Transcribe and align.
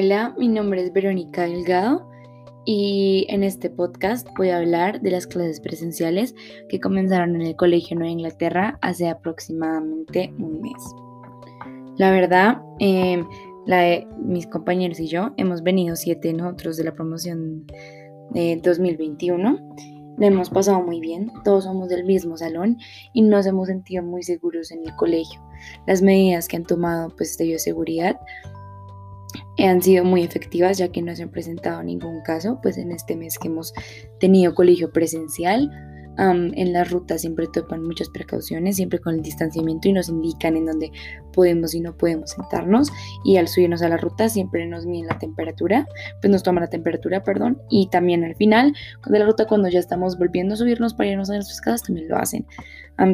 Hola, 0.00 0.32
mi 0.38 0.46
nombre 0.46 0.80
es 0.80 0.92
Verónica 0.92 1.42
Delgado 1.42 2.08
y 2.64 3.26
en 3.30 3.42
este 3.42 3.68
podcast 3.68 4.28
voy 4.36 4.50
a 4.50 4.58
hablar 4.58 5.00
de 5.00 5.10
las 5.10 5.26
clases 5.26 5.58
presenciales 5.58 6.36
que 6.68 6.78
comenzaron 6.78 7.34
en 7.34 7.42
el 7.42 7.56
Colegio 7.56 7.96
Nueva 7.96 8.12
Inglaterra 8.12 8.78
hace 8.80 9.08
aproximadamente 9.08 10.32
un 10.38 10.60
mes. 10.60 10.80
La 11.96 12.12
verdad, 12.12 12.62
em, 12.78 13.26
mis 14.22 14.46
compañeros 14.46 15.00
y 15.00 15.08
yo 15.08 15.32
hemos 15.36 15.64
venido 15.64 15.96
siete 15.96 16.32
nosotros 16.32 16.76
de 16.76 16.84
la 16.84 16.94
promoción 16.94 17.66
de 18.30 18.60
2021. 18.62 19.58
Lo 20.16 20.26
hemos 20.26 20.48
pasado 20.48 20.80
muy 20.80 21.00
bien, 21.00 21.32
todos 21.42 21.64
somos 21.64 21.88
del 21.88 22.04
mismo 22.04 22.36
salón 22.36 22.78
y 23.14 23.22
nos 23.22 23.46
hemos 23.46 23.66
sentido 23.66 24.04
muy 24.04 24.22
seguros 24.22 24.70
en 24.70 24.86
el 24.86 24.94
colegio. 24.94 25.40
Las 25.88 26.02
medidas 26.02 26.46
que 26.46 26.56
han 26.56 26.64
tomado 26.64 27.12
pues 27.16 27.36
de 27.36 27.46
bioseguridad 27.46 28.16
han 29.66 29.82
sido 29.82 30.04
muy 30.04 30.22
efectivas 30.22 30.78
ya 30.78 30.88
que 30.90 31.02
no 31.02 31.14
se 31.16 31.24
han 31.24 31.30
presentado 31.30 31.82
ningún 31.82 32.22
caso, 32.22 32.60
pues 32.62 32.78
en 32.78 32.92
este 32.92 33.16
mes 33.16 33.38
que 33.38 33.48
hemos 33.48 33.74
tenido 34.20 34.54
colegio 34.54 34.92
presencial, 34.92 35.70
en 36.18 36.72
la 36.72 36.84
ruta 36.84 37.18
siempre 37.18 37.46
topan 37.52 37.82
muchas 37.82 38.08
precauciones, 38.08 38.76
siempre 38.76 38.98
con 38.98 39.14
el 39.14 39.22
distanciamiento 39.22 39.88
y 39.88 39.92
nos 39.92 40.08
indican 40.08 40.56
en 40.56 40.66
dónde 40.66 40.90
podemos 41.32 41.74
y 41.74 41.80
no 41.80 41.96
podemos 41.96 42.30
sentarnos. 42.30 42.90
Y 43.24 43.36
al 43.36 43.48
subirnos 43.48 43.82
a 43.82 43.88
la 43.88 43.96
ruta 43.96 44.28
siempre 44.28 44.66
nos 44.66 44.86
miden 44.86 45.06
la 45.06 45.18
temperatura, 45.18 45.86
pues 46.20 46.30
nos 46.30 46.42
toman 46.42 46.62
la 46.64 46.70
temperatura, 46.70 47.22
perdón. 47.22 47.62
Y 47.70 47.88
también 47.88 48.24
al 48.24 48.34
final 48.34 48.74
de 49.06 49.18
la 49.18 49.26
ruta, 49.26 49.46
cuando 49.46 49.68
ya 49.68 49.78
estamos 49.78 50.18
volviendo 50.18 50.54
a 50.54 50.56
subirnos 50.56 50.94
para 50.94 51.10
irnos 51.10 51.30
a 51.30 51.34
nuestras 51.34 51.60
casas, 51.60 51.84
también 51.84 52.08
lo 52.08 52.16
hacen 52.16 52.46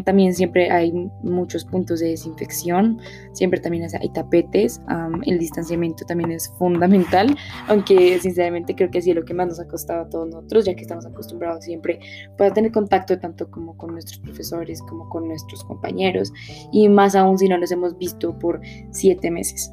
también 0.05 0.35
siempre 0.35 0.71
hay 0.71 0.93
muchos 1.23 1.65
puntos 1.65 2.01
de 2.01 2.09
desinfección, 2.09 2.99
siempre 3.33 3.61
también 3.61 3.87
hay 4.01 4.09
tapetes, 4.11 4.80
el 5.27 5.39
distanciamiento 5.39 6.07
también 6.07 6.30
es 6.30 6.49
fundamental, 6.59 7.37
aunque 7.68 8.18
sinceramente 8.18 8.74
creo 8.74 8.91
que 8.91 9.02
sí 9.02 9.11
es 9.11 9.16
lo 9.16 9.24
que 9.24 9.35
más 9.35 9.49
nos 9.49 9.61
ha 9.61 9.68
costado 9.68 10.05
a 10.05 10.09
todos 10.09 10.29
nosotros, 10.29 10.65
ya 10.65 10.74
que 10.74 10.83
estamos 10.83 11.05
acostumbrados 11.05 11.65
siempre 11.65 11.99
pues, 12.37 12.51
a 12.51 12.55
tener 12.55 12.73
contacto 12.73 12.93
tanto 13.02 13.50
como 13.50 13.76
con 13.76 13.92
nuestros 13.92 14.20
profesores 14.20 14.80
como 14.82 15.09
con 15.09 15.28
nuestros 15.28 15.64
compañeros 15.64 16.32
y 16.73 16.88
más 16.88 17.14
aún 17.14 17.38
si 17.38 17.48
no 17.48 17.59
los 17.59 17.70
hemos 17.73 17.98
visto 17.98 18.38
por 18.38 18.60
siete 18.90 19.30
meses. 19.30 19.73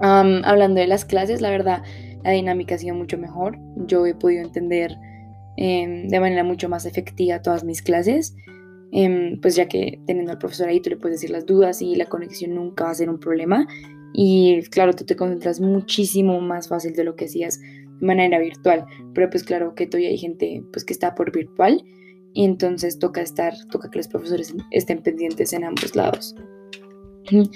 hablando 0.00 0.80
de 0.80 0.86
las 0.86 1.04
clases, 1.04 1.40
la 1.40 1.50
verdad, 1.50 1.82
la 2.22 2.30
dinámica 2.30 2.74
ha 2.74 2.78
sido 2.78 2.94
mucho 2.94 3.18
mejor. 3.18 3.58
Yo 3.86 4.06
he 4.06 4.14
podido 4.14 4.42
entender 4.42 4.96
em, 5.56 6.08
de 6.08 6.20
manera 6.20 6.44
mucho 6.44 6.68
más 6.68 6.86
efectiva 6.86 7.42
todas 7.42 7.64
mis 7.64 7.82
clases. 7.82 8.34
Em, 8.90 9.40
pues 9.40 9.54
ya 9.54 9.68
que 9.68 10.00
teniendo 10.06 10.32
al 10.32 10.38
profesor 10.38 10.68
ahí 10.68 10.80
tú 10.80 10.88
le 10.90 10.96
puedes 10.96 11.20
decir 11.20 11.30
las 11.30 11.44
dudas 11.44 11.82
y 11.82 11.94
la 11.94 12.06
conexión 12.06 12.54
nunca 12.54 12.84
va 12.84 12.90
a 12.90 12.94
ser 12.94 13.10
un 13.10 13.18
problema. 13.18 13.66
Y 14.12 14.62
claro, 14.70 14.94
tú 14.94 15.04
te 15.04 15.16
concentras 15.16 15.60
muchísimo 15.60 16.40
más 16.40 16.68
fácil 16.68 16.94
de 16.94 17.04
lo 17.04 17.14
que 17.16 17.26
hacías 17.26 17.60
de 17.60 18.06
manera 18.06 18.38
virtual. 18.38 18.86
Pero 19.14 19.30
pues 19.30 19.44
claro 19.44 19.74
que 19.74 19.86
todavía 19.86 20.10
hay 20.10 20.18
gente 20.18 20.64
pues 20.72 20.84
que 20.84 20.92
está 20.92 21.14
por 21.14 21.32
virtual 21.32 21.84
y 22.34 22.44
entonces 22.44 22.98
toca 22.98 23.20
estar, 23.20 23.54
toca 23.70 23.90
que 23.90 23.98
los 23.98 24.08
profesores 24.08 24.54
estén 24.70 25.02
pendientes 25.02 25.52
en 25.52 25.64
ambos 25.64 25.94
lados. 25.96 26.34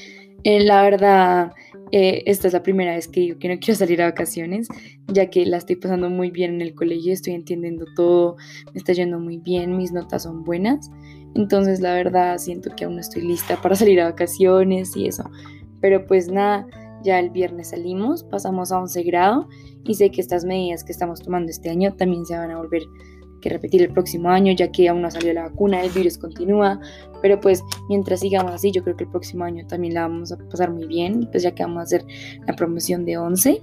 Eh, 0.44 0.64
la 0.64 0.82
verdad, 0.82 1.52
eh, 1.92 2.24
esta 2.26 2.48
es 2.48 2.52
la 2.52 2.64
primera 2.64 2.96
vez 2.96 3.06
que 3.06 3.20
digo 3.20 3.38
que 3.38 3.48
no 3.48 3.60
quiero 3.60 3.78
salir 3.78 4.02
a 4.02 4.06
vacaciones, 4.06 4.66
ya 5.06 5.30
que 5.30 5.46
la 5.46 5.58
estoy 5.58 5.76
pasando 5.76 6.10
muy 6.10 6.32
bien 6.32 6.54
en 6.54 6.62
el 6.62 6.74
colegio, 6.74 7.12
estoy 7.12 7.34
entendiendo 7.34 7.84
todo, 7.94 8.34
me 8.72 8.78
está 8.78 8.92
yendo 8.92 9.20
muy 9.20 9.38
bien, 9.38 9.76
mis 9.76 9.92
notas 9.92 10.24
son 10.24 10.42
buenas. 10.42 10.90
Entonces, 11.36 11.80
la 11.80 11.94
verdad, 11.94 12.38
siento 12.38 12.74
que 12.74 12.84
aún 12.84 12.96
no 12.96 13.00
estoy 13.00 13.22
lista 13.22 13.60
para 13.62 13.76
salir 13.76 14.00
a 14.00 14.10
vacaciones 14.10 14.96
y 14.96 15.06
eso. 15.06 15.30
Pero 15.80 16.06
pues 16.06 16.28
nada, 16.28 16.66
ya 17.02 17.18
el 17.18 17.30
viernes 17.30 17.68
salimos, 17.68 18.24
pasamos 18.24 18.72
a 18.72 18.80
11 18.80 19.02
grado 19.04 19.48
y 19.84 19.94
sé 19.94 20.10
que 20.10 20.20
estas 20.20 20.44
medidas 20.44 20.84
que 20.84 20.92
estamos 20.92 21.20
tomando 21.20 21.50
este 21.50 21.70
año 21.70 21.94
también 21.94 22.26
se 22.26 22.36
van 22.36 22.50
a 22.50 22.58
volver 22.58 22.82
que 23.42 23.50
repetir 23.50 23.82
el 23.82 23.92
próximo 23.92 24.30
año, 24.30 24.54
ya 24.54 24.72
que 24.72 24.88
aún 24.88 25.02
no 25.02 25.10
salió 25.10 25.34
la 25.34 25.42
vacuna, 25.42 25.82
el 25.82 25.90
virus 25.90 26.16
continúa, 26.16 26.80
pero 27.20 27.38
pues 27.40 27.62
mientras 27.88 28.20
sigamos 28.20 28.52
así, 28.52 28.70
yo 28.70 28.82
creo 28.82 28.96
que 28.96 29.04
el 29.04 29.10
próximo 29.10 29.44
año 29.44 29.66
también 29.66 29.94
la 29.94 30.02
vamos 30.02 30.32
a 30.32 30.38
pasar 30.38 30.70
muy 30.70 30.86
bien, 30.86 31.28
pues 31.30 31.42
ya 31.42 31.54
que 31.54 31.62
vamos 31.62 31.80
a 31.80 31.82
hacer 31.82 32.04
la 32.46 32.54
promoción 32.56 33.04
de 33.04 33.18
11 33.18 33.62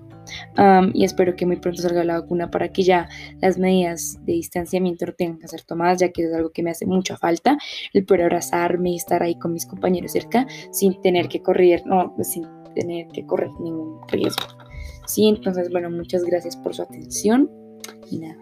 y 0.94 1.04
espero 1.04 1.36
que 1.36 1.46
muy 1.46 1.56
pronto 1.56 1.82
salga 1.82 2.04
la 2.04 2.20
vacuna 2.20 2.52
para 2.52 2.72
que 2.72 2.84
ya 2.84 3.10
las 3.42 3.58
medidas 3.58 4.20
de 4.26 4.34
distanciamiento 4.34 5.08
no 5.08 5.14
tengan 5.14 5.40
que 5.40 5.48
ser 5.48 5.64
tomadas, 5.64 6.00
ya 6.00 6.12
que 6.12 6.24
es 6.24 6.34
algo 6.34 6.52
que 6.52 6.62
me 6.62 6.70
hace 6.70 6.86
mucha 6.86 7.18
falta, 7.18 7.58
el 7.94 8.06
poder 8.06 8.24
abrazarme 8.24 8.92
y 8.92 8.96
estar 8.98 9.24
ahí 9.24 9.36
con 9.36 9.54
mis 9.54 9.66
compañeros 9.66 10.12
cerca 10.12 10.46
sin 10.72 11.02
tener 11.02 11.30
que 11.30 11.42
correr, 11.42 11.84
no, 11.86 12.16
sin 12.22 12.46
tener 12.76 13.08
que 13.08 13.26
correr 13.26 13.50
ningún 13.60 14.00
riesgo. 14.08 14.46
Sí, 15.08 15.28
entonces, 15.28 15.72
bueno, 15.72 15.90
muchas 15.90 16.24
gracias 16.24 16.56
por 16.56 16.76
su 16.76 16.84
atención 16.84 17.50
y 18.12 18.20
nada. 18.20 18.38